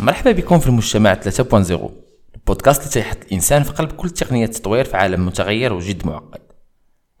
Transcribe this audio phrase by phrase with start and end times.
[0.00, 1.90] مرحبا بكم في المجتمع 3.0
[2.34, 6.40] البودكاست اللي تيحط الإنسان في قلب كل تقنيات التطوير في عالم متغير وجد معقد.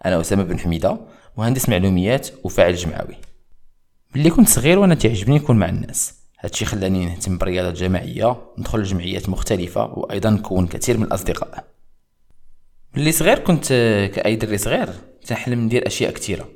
[0.04, 1.00] أنا أسامة بن حميدة
[1.38, 3.16] مهندس معلوميات وفاعل جمعوي.
[4.14, 6.14] ملي كنت صغير وأنا تعجبني نكون مع الناس.
[6.38, 11.64] هادشي خلاني نهتم بالرياضه الجماعيه ندخل لجمعيات مختلفة وأيضا نكون كثير من الأصدقاء.
[12.96, 13.66] ملي صغير كنت
[14.14, 14.88] كأي دري صغير
[15.26, 16.48] تنحلم ندير أشياء كثيرة.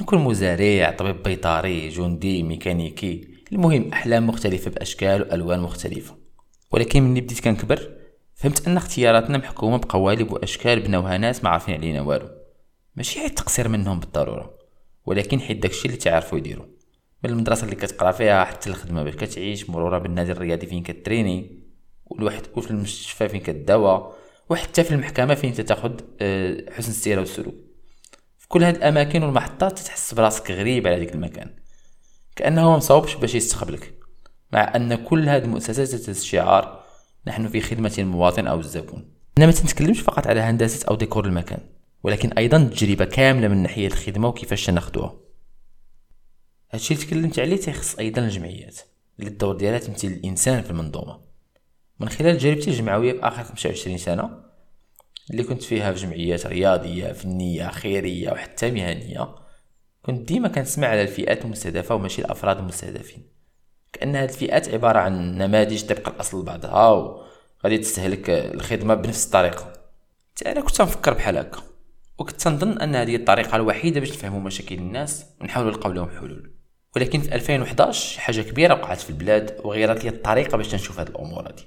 [0.00, 3.31] نكون مزارع طبيب بيطري جندي ميكانيكي.
[3.52, 6.16] المهم أحلام مختلفة بأشكال وألوان مختلفة.
[6.70, 7.90] ولكن ملي بديت كنكبر
[8.34, 12.28] فهمت أن اختياراتنا محكومة بقوالب وأشكال بناوها ناس ما عارفين علينا والو.
[12.96, 14.58] ماشي حيت تقصير منهم بالضرورة
[15.06, 16.66] ولكن حيت داكشي اللي تعرفوا يديروا.
[17.24, 21.62] من المدرسة اللي كتقرأ فيها حتى الخدمة باش كتعيش مرورا بالنادي الرياضي فين كتريني
[22.06, 24.12] والواحد وفي المستشفى فين كداوى
[24.48, 27.54] وحتى في المحكمة فين تاخد آه، حسن السيرة والسلوك.
[28.38, 31.61] في كل هاد الأماكن والمحطات تحس براسك غريب على ديك المكان.
[32.36, 33.94] كأنه مصوبش باش يستقبلك
[34.52, 36.82] مع أن كل هاد المؤسسات الشعار
[37.26, 39.10] نحن في خدمة المواطن أو الزبون.
[39.38, 41.60] أنا ما تنتكلمش فقط على هندسة أو ديكور المكان
[42.02, 45.14] ولكن أيضا تجربة كاملة من ناحية الخدمة وكيفاش ناخدوها.
[46.70, 48.78] هادشي اللي تكلمت عليه تيخص أيضا الجمعيات
[49.18, 51.20] اللي الدور ديالها تمثل الإنسان في المنظومة.
[52.00, 54.30] من خلال تجربتي الجمعوية في آخر 25 سنة
[55.30, 59.34] اللي كنت فيها في جمعيات رياضية فنية خيرية وحتى مهنية
[60.02, 63.22] كنت ديما كنسمع على الفئات المستهدفة وماشي الأفراد المستهدفين.
[63.92, 69.72] كأن هاد الفئات عبارة عن نماذج تبقى الأصل بعضها وغادي تستهلك الخدمة بنفس الطريقة.
[70.46, 71.62] أنا كنت نفكر بحال هكا.
[72.18, 76.52] وكنت نظن أن هذه الطريقة الوحيدة باش نفهموا مشاكل الناس ونحاولوا نلقاو لهم حلول.
[76.96, 81.48] ولكن في 2011 حاجة كبيرة وقعت في البلاد وغيرت لي الطريقة باش نشوف هاد الأمور
[81.48, 81.62] هادي.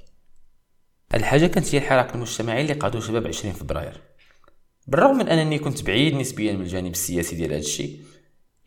[1.12, 4.02] هاد الحاجة كانت هي الحراك المجتمعي اللي قادو شباب 20 فبراير.
[4.88, 8.00] بالرغم من أنني كنت بعيد نسبيا من الجانب السياسي ديال هادشي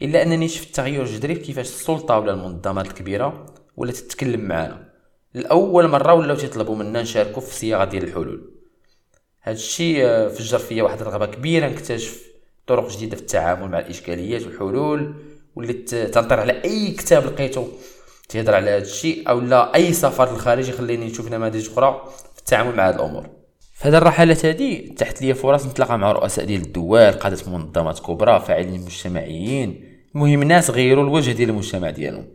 [0.03, 3.47] إلا أنني شفت تغير جذري في كيفاش السلطة ولا المنظمات الكبيره
[3.77, 4.89] ولا تتكلم معنا
[5.35, 8.51] لأول مرة ولاو تيطلبوا منا نشاركوا في صياغة ديال الحلول.
[9.41, 12.23] هذا الشيء آه، فجر فيا واحد الرغبة كبيرة نكتشف
[12.67, 15.15] طرق جديدة في التعامل مع الإشكاليات والحلول
[15.57, 17.69] وليت تنطر على أي كتاب لقيته
[18.29, 22.05] تهضر على هذا الشيء أو لا أي سفر للخارج يخليني نشوف نماذج أخرى
[22.35, 23.27] في التعامل مع هذه الأمور.
[23.75, 28.41] في هذه الرحلات هذه تاحت لي فرص نتلاقى مع رؤساء ديال الدول قادة منظمات كبرى
[28.41, 32.27] فاعلين مجتمعيين المهم ناس غيروا الوجه ديال المجتمع ديالهم.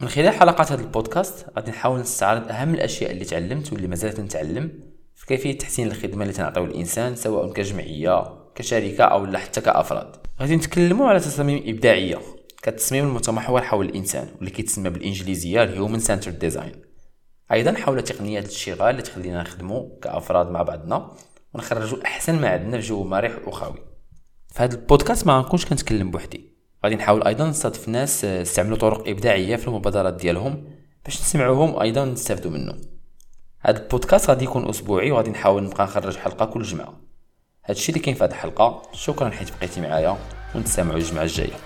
[0.00, 4.72] من خلال حلقات هذا البودكاست غادي نحاول نستعرض أهم الأشياء اللي تعلمت واللي مازالت نتعلم
[5.14, 10.16] في كيفية تحسين الخدمة اللي تنعطيو الإنسان سواء كجمعية كشركة أو حتى كأفراد.
[10.40, 12.18] غادي نتكلموا على تصاميم إبداعية
[12.62, 16.72] كالتصميم المتمحور حول الإنسان واللي كيتسمى بالإنجليزية ال human-centered design
[17.52, 21.10] أيضا حول تقنيات الاشتغال اللي تخلينا نخدموا كأفراد مع بعضنا
[21.54, 23.78] ونخرجوا أحسن ما عندنا في جو مريح وخاوي
[24.48, 26.47] في هذا البودكاست ما غنكونش كنتكلم بوحدي.
[26.84, 30.64] غادي نحاول أيضا نستضيف ناس استعملوا طرق إبداعية في المبادرات ديالهم
[31.04, 32.80] باش نسمعوهم وأيضا نستافدوا منهم
[33.60, 36.94] هذا البودكاست غادي يكون أسبوعي وغادي نحاول نبقى نخرج حلقة كل جمعة.
[37.64, 38.82] هادشي اللي كاين في هذه الحلقة.
[38.92, 40.16] شكرا حيت بقيتي معايا
[40.54, 41.56] ونتسامعوا الجمعة الجاية.